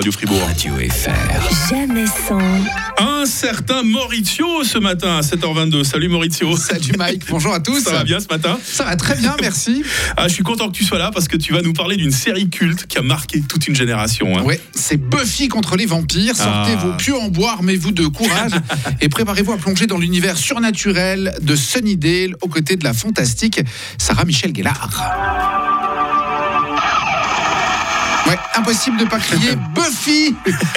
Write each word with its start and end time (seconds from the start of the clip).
Radio 0.00 0.12
Fribourg. 0.12 0.42
Radio 0.46 0.72
FR. 0.78 1.68
Jamais 1.68 2.06
sans, 2.06 2.38
Un 2.96 3.26
certain 3.26 3.82
Maurizio 3.82 4.64
ce 4.64 4.78
matin 4.78 5.18
à 5.18 5.20
7h22. 5.20 5.84
Salut 5.84 6.08
Maurizio. 6.08 6.56
Salut 6.56 6.92
Mike, 6.96 7.24
bonjour 7.28 7.52
à 7.52 7.60
tous. 7.60 7.80
Ça 7.82 7.90
va 7.92 8.04
bien 8.04 8.18
ce 8.18 8.26
matin 8.30 8.58
Ça 8.64 8.84
va 8.84 8.96
très 8.96 9.14
bien, 9.16 9.36
merci. 9.42 9.84
ah, 10.16 10.26
Je 10.26 10.32
suis 10.32 10.42
content 10.42 10.68
que 10.68 10.72
tu 10.72 10.84
sois 10.84 10.98
là 10.98 11.10
parce 11.12 11.28
que 11.28 11.36
tu 11.36 11.52
vas 11.52 11.60
nous 11.60 11.74
parler 11.74 11.96
d'une 11.96 12.12
série 12.12 12.48
culte 12.48 12.86
qui 12.86 12.96
a 12.96 13.02
marqué 13.02 13.42
toute 13.46 13.68
une 13.68 13.74
génération. 13.76 14.38
hein. 14.38 14.42
Ouais, 14.42 14.58
c'est 14.74 14.96
Buffy 14.96 15.48
contre 15.48 15.76
les 15.76 15.84
vampires. 15.84 16.34
Sortez 16.34 16.72
Ah. 16.72 16.82
vos 16.82 16.92
pieux 16.94 17.16
en 17.18 17.28
bois, 17.28 17.52
armez-vous 17.52 17.92
de 17.92 18.06
courage 18.06 18.52
et 19.02 19.10
préparez-vous 19.10 19.52
à 19.52 19.58
plonger 19.58 19.86
dans 19.86 19.98
l'univers 19.98 20.38
surnaturel 20.38 21.34
de 21.42 21.54
Sunnydale 21.54 22.36
aux 22.40 22.48
côtés 22.48 22.76
de 22.76 22.84
la 22.84 22.94
fantastique 22.94 23.60
Sarah 23.98 24.24
Michel 24.24 24.56
Gellar. 24.56 25.59
Impossible 28.60 28.96
de 28.98 29.04
pas 29.04 29.18
crier 29.18 29.50
Buffy 29.74 30.34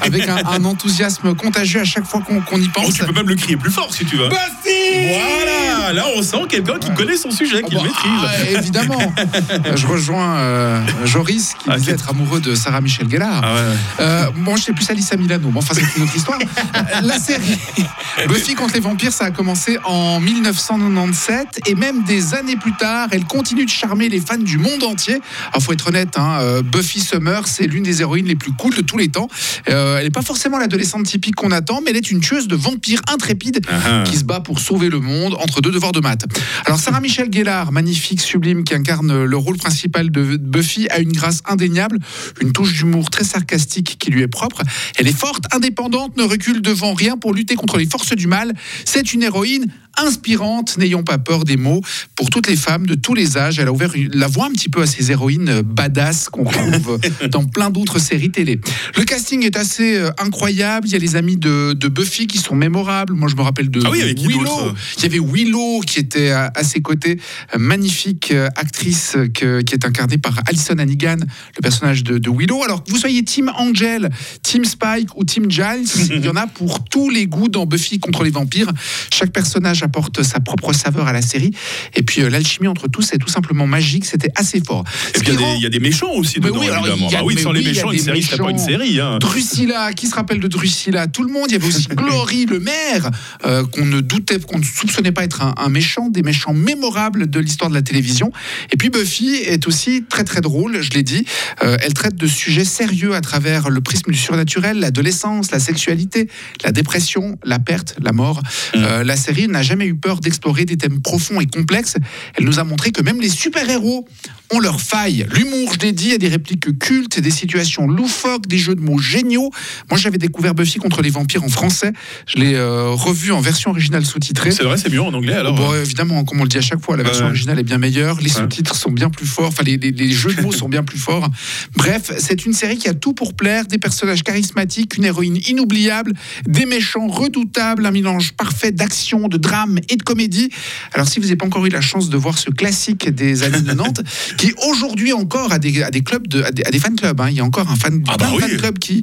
avec 0.00 0.28
un, 0.28 0.36
un 0.46 0.64
enthousiasme 0.64 1.34
contagieux 1.34 1.80
à 1.80 1.84
chaque 1.84 2.06
fois 2.06 2.20
qu'on 2.20 2.58
y 2.58 2.64
Oh, 2.76 2.80
pense. 2.80 2.94
tu 2.94 3.04
peux 3.04 3.12
même 3.12 3.28
le 3.28 3.34
crier 3.36 3.56
plus 3.56 3.70
fort 3.70 3.92
si 3.92 4.04
tu 4.04 4.16
veux. 4.16 4.28
Buffy 4.28 5.08
Voilà, 5.08 5.92
là 5.92 6.04
on 6.16 6.22
sent 6.22 6.36
quelqu'un 6.48 6.78
qui 6.78 6.92
connaît 6.94 7.16
son 7.16 7.30
sujet, 7.30 7.62
qui 7.62 7.76
Ah 7.76 7.82
le 7.82 7.88
bah, 7.88 7.94
maîtrise. 8.42 8.56
ah, 8.56 8.58
évidemment. 8.60 9.14
Je 9.76 9.86
rejoins 9.86 10.36
euh, 10.36 10.80
Joris 11.04 11.54
qui 11.58 11.66
Ah, 11.70 11.76
disait 11.76 11.92
être 11.92 12.08
amoureux 12.10 12.40
de 12.40 12.54
Sarah 12.54 12.80
Michel 12.80 13.08
Gellar. 13.10 13.40
Ah 13.44 13.54
ouais. 13.54 13.60
Euh, 14.00 14.26
bon, 14.36 14.56
je 14.56 14.64
sais 14.64 14.72
plus 14.72 14.88
Alissa 14.90 15.16
Milano, 15.16 15.50
mais 15.52 15.58
enfin, 15.58 15.74
c'est 15.74 15.96
une 15.96 16.04
autre 16.04 16.16
histoire. 16.16 16.38
Euh, 16.38 16.80
La 17.02 17.18
série 17.18 17.58
Buffy 18.28 18.54
contre 18.54 18.74
les 18.74 18.80
vampires, 18.80 19.12
ça 19.12 19.26
a 19.26 19.30
commencé 19.30 19.78
en 19.84 20.20
1997 20.20 21.60
et 21.66 21.74
même 21.74 22.02
des 22.04 22.34
années 22.34 22.56
plus 22.56 22.72
tard, 22.74 23.08
elle 23.10 23.24
continue 23.24 23.64
de 23.64 23.70
charmer 23.70 24.08
les 24.08 24.20
fans 24.20 24.36
du 24.38 24.58
monde 24.58 24.82
entier. 24.84 25.20
Alors, 25.52 25.62
faut 25.62 25.72
être 25.72 25.88
honnête, 25.88 26.16
hein, 26.16 26.38
euh, 26.40 26.62
Buffy 26.62 27.00
Summer, 27.00 27.46
c'est 27.46 27.63
l'une 27.66 27.82
des 27.82 28.00
héroïnes 28.00 28.26
les 28.26 28.36
plus 28.36 28.52
cool 28.52 28.74
de 28.74 28.82
tous 28.82 28.98
les 28.98 29.08
temps. 29.08 29.28
Euh, 29.68 29.98
elle 29.98 30.04
n'est 30.04 30.10
pas 30.10 30.22
forcément 30.22 30.58
l'adolescente 30.58 31.04
typique 31.04 31.34
qu'on 31.34 31.50
attend, 31.50 31.80
mais 31.82 31.90
elle 31.90 31.96
est 31.96 32.10
une 32.10 32.20
tueuse 32.20 32.48
de 32.48 32.56
vampires 32.56 33.00
intrépide 33.12 33.60
Ah, 33.70 34.04
qui 34.06 34.16
se 34.16 34.24
bat 34.24 34.40
pour 34.40 34.58
sauver 34.58 34.88
le 34.88 35.00
monde 35.00 35.34
entre 35.40 35.60
deux 35.60 35.70
devoirs 35.70 35.92
de 35.92 36.00
maths. 36.00 36.24
Alors 36.64 36.78
Sarah 36.78 37.00
Michel 37.00 37.32
Gellar, 37.32 37.72
magnifique, 37.72 38.20
sublime, 38.20 38.64
qui 38.64 38.74
incarne 38.74 39.24
le 39.24 39.36
rôle 39.36 39.56
principal 39.56 40.10
de 40.10 40.36
Buffy, 40.36 40.88
a 40.90 40.98
une 40.98 41.12
grâce 41.12 41.42
indéniable, 41.46 41.98
une 42.40 42.52
touche 42.52 42.72
d'humour 42.74 43.10
très 43.10 43.24
sarcastique 43.24 43.96
qui 43.98 44.10
lui 44.10 44.22
est 44.22 44.28
propre. 44.28 44.62
Elle 44.96 45.08
est 45.08 45.16
forte, 45.16 45.44
indépendante, 45.52 46.16
ne 46.16 46.22
recule 46.22 46.62
devant 46.62 46.94
rien 46.94 47.16
pour 47.16 47.34
lutter 47.34 47.54
contre 47.54 47.78
les 47.78 47.86
forces 47.86 48.14
du 48.14 48.26
mal. 48.26 48.52
C'est 48.84 49.12
une 49.12 49.22
héroïne 49.22 49.66
inspirante, 50.02 50.76
n'ayons 50.78 51.02
pas 51.02 51.18
peur 51.18 51.44
des 51.44 51.56
mots, 51.56 51.80
pour 52.16 52.30
toutes 52.30 52.46
les 52.48 52.56
femmes 52.56 52.86
de 52.86 52.94
tous 52.94 53.14
les 53.14 53.36
âges. 53.36 53.58
Elle 53.58 53.68
a 53.68 53.72
ouvert 53.72 53.92
la 54.12 54.26
voie 54.26 54.46
un 54.46 54.50
petit 54.52 54.68
peu 54.68 54.82
à 54.82 54.86
ces 54.86 55.10
héroïnes 55.10 55.48
euh, 55.48 55.62
badass 55.62 56.28
qu'on 56.28 56.44
retrouve 56.44 56.98
dans 57.30 57.44
plein 57.44 57.70
d'autres 57.70 57.98
séries 57.98 58.30
télé. 58.30 58.60
Le 58.96 59.04
casting 59.04 59.44
est 59.44 59.56
assez 59.56 59.96
euh, 59.96 60.10
incroyable. 60.18 60.86
Il 60.88 60.92
y 60.92 60.96
a 60.96 60.98
les 60.98 61.16
amis 61.16 61.36
de, 61.36 61.72
de 61.72 61.88
Buffy 61.88 62.26
qui 62.26 62.38
sont 62.38 62.54
mémorables. 62.54 63.12
Moi, 63.14 63.28
je 63.28 63.36
me 63.36 63.42
rappelle 63.42 63.70
de 63.70 63.80
Ah 63.84 63.90
oui, 63.90 64.00
Willow. 64.16 64.72
Il 64.98 65.02
y 65.02 65.06
avait 65.06 65.18
Willow 65.20 65.80
qui 65.86 65.98
était 65.98 66.30
à, 66.30 66.50
à 66.54 66.64
ses 66.64 66.80
côtés, 66.80 67.18
euh, 67.54 67.58
magnifique 67.58 68.32
actrice 68.56 69.16
que- 69.34 69.60
qui 69.62 69.74
est 69.74 69.84
incarnée 69.84 70.18
par 70.18 70.38
Alison 70.46 70.78
Hannigan, 70.78 71.16
le 71.18 71.62
personnage 71.62 72.02
de, 72.04 72.18
de 72.18 72.30
Willow. 72.30 72.62
Alors 72.64 72.82
que 72.84 72.90
vous 72.90 72.98
soyez 72.98 73.22
Team 73.24 73.50
Angel, 73.56 74.10
Team 74.42 74.64
Spike 74.64 75.16
ou 75.16 75.24
Team 75.24 75.50
Giles, 75.50 75.86
il 76.10 76.24
y 76.24 76.28
en 76.28 76.36
a 76.36 76.46
pour 76.46 76.84
tous 76.84 77.10
les 77.10 77.26
goûts 77.26 77.48
dans 77.48 77.66
Buffy 77.66 77.98
contre 78.00 78.24
les 78.24 78.30
vampires. 78.30 78.70
Chaque 79.12 79.32
personnage 79.32 79.82
apporte 79.84 80.22
sa 80.22 80.40
propre 80.40 80.72
saveur 80.72 81.06
à 81.06 81.12
la 81.12 81.22
série. 81.22 81.52
Et 81.94 82.02
puis 82.02 82.22
euh, 82.22 82.28
l'alchimie 82.30 82.68
entre 82.68 82.88
tous 82.88 83.12
est 83.12 83.18
tout 83.18 83.28
simplement 83.28 83.66
magique. 83.66 84.04
C'était 84.04 84.30
assez 84.34 84.60
fort. 84.66 84.84
Et 85.14 85.18
puis 85.20 85.28
il 85.28 85.32
y, 85.32 85.36
a 85.36 85.38
des- 85.38 85.44
rend- 85.44 85.54
il 85.56 85.62
y 85.62 85.66
a 85.66 85.70
des 85.70 85.78
méchants 85.78 86.10
aussi 86.16 86.40
dedans, 86.40 86.58
oui, 86.60 86.68
alors, 86.68 86.86
évidemment. 86.86 87.08
a- 87.10 87.18
Ah 87.18 87.24
oui, 87.24 87.38
sans 87.40 87.52
les 87.52 87.60
oui, 87.60 87.66
méchants, 87.66 87.92
une 87.92 87.98
série 87.98 88.22
serait 88.22 88.38
pas 88.42 88.50
une 88.50 88.58
série. 88.58 88.98
hein. 89.00 89.18
Drusilla, 89.20 89.92
qui 89.92 90.06
se 90.06 90.14
rappelle 90.14 90.40
de 90.40 90.48
Drusilla 90.48 91.06
Tout 91.06 91.22
le 91.24 91.32
monde. 91.32 91.46
Il 91.48 91.52
y 91.52 91.56
avait 91.56 91.66
aussi 91.66 91.86
Glory, 91.94 92.46
le 92.46 92.60
maire, 92.60 93.10
euh, 93.44 93.64
qu'on 93.66 93.84
ne 93.84 94.00
doutait, 94.00 94.38
qu'on 94.40 94.58
ne 94.58 94.64
soupçonnait 94.64 95.12
pas 95.12 95.24
être 95.24 95.42
un, 95.42 95.54
un 95.56 95.68
méchant, 95.68 96.08
des 96.08 96.22
méchants 96.22 96.54
mémorables 96.54 97.28
de 97.28 97.38
l'histoire 97.40 97.68
de 97.70 97.74
la 97.74 97.82
télévision. 97.82 98.32
Et 98.72 98.76
puis 98.76 98.90
Buffy 98.90 99.34
est 99.36 99.66
aussi 99.66 100.04
très 100.08 100.24
très 100.24 100.40
drôle, 100.40 100.80
je 100.82 100.90
l'ai 100.90 101.02
dit. 101.02 101.24
Euh, 101.62 101.76
elle 101.82 101.94
traite 101.94 102.14
de 102.16 102.26
sujets 102.26 102.64
sérieux 102.64 103.14
à 103.14 103.20
travers 103.20 103.68
le 103.70 103.80
prisme 103.80 104.10
du 104.12 104.18
surnaturel, 104.18 104.78
l'adolescence, 104.78 105.50
la 105.50 105.58
sexualité, 105.58 106.28
la 106.62 106.70
dépression, 106.72 107.38
la 107.44 107.58
perte, 107.58 107.96
la 108.02 108.12
mort. 108.12 108.40
Euh, 108.76 109.02
la 109.04 109.16
série 109.16 109.48
n'a 109.48 109.62
jamais 109.62 109.73
eu 109.82 109.94
peur 109.96 110.20
d'explorer 110.20 110.64
des 110.64 110.76
thèmes 110.76 111.00
profonds 111.00 111.40
et 111.40 111.46
complexes. 111.46 111.96
Elle 112.34 112.44
nous 112.44 112.58
a 112.60 112.64
montré 112.64 112.92
que 112.92 113.02
même 113.02 113.20
les 113.20 113.28
super-héros 113.28 114.06
ont 114.52 114.60
leurs 114.60 114.80
failles. 114.80 115.26
L'humour, 115.34 115.72
je 115.74 115.78
l'ai 115.86 115.92
dit, 115.92 116.12
a 116.12 116.18
des 116.18 116.28
répliques 116.28 116.78
cultes, 116.78 117.18
des 117.18 117.30
situations 117.30 117.88
loufoques, 117.88 118.46
des 118.46 118.58
jeux 118.58 118.74
de 118.74 118.80
mots 118.82 118.98
géniaux. 118.98 119.50
Moi, 119.90 119.98
j'avais 119.98 120.18
découvert 120.18 120.54
Buffy 120.54 120.78
contre 120.78 121.00
les 121.02 121.10
vampires 121.10 121.42
en 121.42 121.48
français. 121.48 121.92
Je 122.26 122.38
l'ai 122.38 122.54
euh, 122.54 122.90
revu 122.90 123.32
en 123.32 123.40
version 123.40 123.70
originale 123.70 124.04
sous-titrée. 124.04 124.50
C'est 124.52 124.62
vrai, 124.62 124.76
c'est 124.76 124.90
mieux 124.90 125.00
en 125.02 125.12
anglais 125.14 125.32
alors. 125.34 125.54
Bon, 125.54 125.74
évidemment, 125.74 126.24
comme 126.24 126.40
on 126.40 126.44
le 126.44 126.48
dit 126.48 126.58
à 126.58 126.60
chaque 126.60 126.80
fois, 126.84 126.96
la 126.96 127.02
version 127.02 127.24
Ouais. 127.24 127.30
originale 127.30 127.58
est 127.58 127.62
bien 127.64 127.78
meilleure, 127.78 128.20
les 128.20 128.28
sous-titres 128.28 128.76
sont 128.76 128.92
bien 128.92 129.08
plus 129.08 129.26
forts, 129.26 129.46
enfin 129.48 129.62
les, 129.64 129.78
les- 129.78 129.90
les 129.92 130.10
jeux 130.12 130.34
de 130.34 130.42
mots 130.42 130.52
sont 130.52 130.68
bien 130.68 130.82
plus 130.84 130.98
forts. 130.98 131.28
Bref, 131.76 132.12
c'est 132.18 132.44
une 132.44 132.52
série 132.52 132.76
qui 132.76 132.88
a 132.88 132.94
tout 132.94 133.14
pour 133.14 133.32
plaire, 133.34 133.64
des 133.66 133.78
personnages 133.78 134.22
charismatiques, 134.22 134.96
une 134.98 135.04
héroïne 135.06 135.38
inoubliable, 135.48 136.12
des 136.46 136.66
méchants 136.66 137.06
redoutables, 137.08 137.86
un 137.86 137.90
mélange 137.90 138.32
parfait 138.32 138.72
d'action, 138.72 139.26
de 139.28 139.38
drame 139.38 139.63
et 139.88 139.96
de 139.96 140.02
comédie. 140.02 140.50
Alors 140.92 141.08
si 141.08 141.18
vous 141.18 141.26
n'avez 141.26 141.36
pas 141.36 141.46
encore 141.46 141.64
eu 141.66 141.70
la 141.70 141.80
chance 141.80 142.08
de 142.10 142.16
voir 142.16 142.38
ce 142.38 142.50
classique 142.50 143.08
des 143.08 143.42
années 143.42 143.62
90, 143.64 144.02
qui 144.36 144.52
aujourd'hui 144.68 145.12
encore 145.12 145.52
a 145.52 145.58
des, 145.58 145.82
a 145.82 145.90
des 145.90 146.02
clubs, 146.02 146.26
de, 146.28 146.42
a 146.42 146.50
des, 146.50 146.62
a 146.64 146.70
des 146.70 146.78
fan 146.78 146.94
clubs, 146.96 147.20
hein. 147.20 147.28
il 147.30 147.36
y 147.36 147.40
a 147.40 147.44
encore 147.44 147.70
un 147.70 147.76
fan, 147.76 148.02
Ah 148.08 148.16
bah 148.18 148.26
de 148.30 148.34
oui. 148.36 148.40
fan 148.42 148.56
clubs 148.56 148.78
qui, 148.78 149.02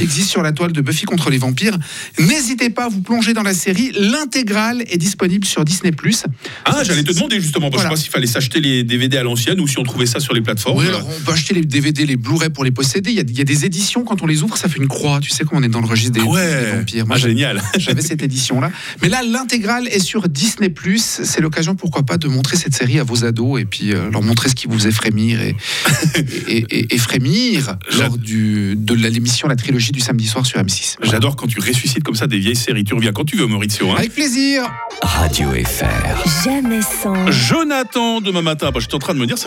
existe 0.00 0.30
sur 0.30 0.42
la 0.42 0.52
toile 0.52 0.72
de 0.72 0.80
Buffy 0.80 1.04
contre 1.04 1.30
les 1.30 1.38
vampires. 1.38 1.78
N'hésitez 2.18 2.70
pas 2.70 2.84
à 2.86 2.88
vous 2.88 3.00
plonger 3.02 3.32
dans 3.32 3.42
la 3.42 3.54
série. 3.54 3.92
L'intégrale 3.98 4.82
est 4.90 4.98
disponible 4.98 5.44
sur 5.46 5.64
Disney+. 5.64 5.92
Ah, 6.64 6.82
j'allais 6.84 7.02
te 7.02 7.12
demander 7.12 7.40
justement, 7.40 7.68
Voilà. 7.70 7.78
je 7.78 7.82
sais 7.84 7.88
pas 7.90 7.96
s'il 8.00 8.10
fallait 8.10 8.26
s'acheter 8.26 8.60
les 8.60 8.84
DVD 8.84 9.18
à 9.18 9.22
l'ancienne 9.22 9.60
ou 9.60 9.68
si 9.68 9.78
on 9.78 9.82
trouvait 9.82 10.06
ça 10.06 10.20
sur 10.20 10.34
les 10.34 10.40
plateformes. 10.40 10.78
Oui, 10.78 10.86
alors 10.88 11.06
on 11.08 11.24
peut 11.24 11.32
acheter 11.32 11.54
les 11.54 11.62
DVD, 11.64 12.06
les 12.06 12.16
Blu-ray 12.16 12.50
pour 12.50 12.64
les 12.64 12.70
posséder. 12.70 13.10
Il 13.10 13.16
y, 13.16 13.20
a, 13.20 13.24
il 13.26 13.36
y 13.38 13.40
a 13.40 13.44
des 13.44 13.64
éditions, 13.64 14.04
quand 14.04 14.22
on 14.22 14.26
les 14.26 14.42
ouvre, 14.42 14.56
ça 14.56 14.68
fait 14.68 14.78
une 14.78 14.88
croix. 14.88 15.20
Tu 15.20 15.30
sais, 15.30 15.44
quand 15.44 15.56
on 15.58 15.62
est 15.62 15.68
dans 15.68 15.80
le 15.80 15.86
registre 15.86 16.12
des, 16.12 16.20
Ah 16.24 16.28
ouais. 16.30 16.64
des 16.64 16.70
vampires. 16.78 17.06
Moi, 17.06 17.16
Ah, 17.16 17.20
génial. 17.20 17.62
j'avais 17.78 18.02
cette 18.02 18.22
édition-là. 18.22 18.70
Mais 19.02 19.08
là, 19.08 19.22
l'intégrale 19.22 19.88
est 19.88 19.99
sur 20.00 20.28
Disney+. 20.28 20.72
C'est 20.98 21.40
l'occasion, 21.40 21.74
pourquoi 21.76 22.02
pas, 22.02 22.18
de 22.18 22.28
montrer 22.28 22.56
cette 22.56 22.74
série 22.74 22.98
à 22.98 23.04
vos 23.04 23.24
ados 23.24 23.60
et 23.60 23.64
puis 23.64 23.92
euh, 23.92 24.10
leur 24.10 24.22
montrer 24.22 24.48
ce 24.48 24.54
qui 24.54 24.66
vous 24.66 24.74
faisait 24.78 24.90
frémir 24.90 25.40
et, 25.40 25.54
et, 26.48 26.64
et- 26.70 26.94
et 26.94 26.98
frémir 26.98 27.76
lors 27.98 28.16
du, 28.18 28.74
de 28.76 28.94
la- 28.94 29.08
l'émission 29.10 29.46
La 29.48 29.56
Trilogie 29.56 29.92
du 29.92 30.00
samedi 30.00 30.26
soir 30.26 30.44
sur 30.46 30.58
M6. 30.60 30.96
J'adore 31.02 31.36
quand 31.36 31.46
tu 31.46 31.60
ressuscites 31.60 32.02
comme 32.02 32.14
ça 32.14 32.26
des 32.26 32.38
vieilles 32.38 32.56
séries. 32.56 32.84
Tu 32.84 32.94
reviens 32.94 33.12
quand 33.12 33.24
tu 33.24 33.36
veux, 33.36 33.46
Maurizio. 33.46 33.90
hein. 33.90 33.94
Avec 33.98 34.14
plaisir 34.14 34.62
Radio 35.02 35.48
FR. 35.52 36.44
jamais 36.44 36.80
sans. 36.82 37.30
Jonathan, 37.30 38.20
demain 38.20 38.42
matin, 38.42 38.70
bah, 38.72 38.80
j'étais 38.80 38.94
en 38.94 38.98
train 38.98 39.14
de 39.14 39.18
me 39.18 39.26
dire, 39.26 39.36
ça 39.36 39.38